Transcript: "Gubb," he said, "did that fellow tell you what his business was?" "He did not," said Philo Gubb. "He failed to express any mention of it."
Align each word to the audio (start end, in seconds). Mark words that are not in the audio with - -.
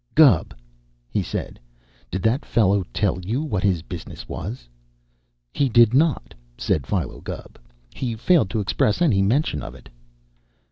"Gubb," 0.15 0.55
he 1.11 1.21
said, 1.21 1.59
"did 2.09 2.23
that 2.23 2.43
fellow 2.43 2.83
tell 2.91 3.19
you 3.21 3.43
what 3.43 3.61
his 3.61 3.83
business 3.83 4.27
was?" 4.27 4.67
"He 5.53 5.69
did 5.69 5.93
not," 5.93 6.33
said 6.57 6.87
Philo 6.87 7.21
Gubb. 7.21 7.59
"He 7.93 8.15
failed 8.15 8.49
to 8.49 8.59
express 8.61 8.99
any 8.99 9.21
mention 9.21 9.61
of 9.61 9.75
it." 9.75 9.89